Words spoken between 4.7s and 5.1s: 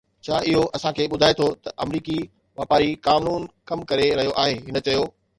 چيو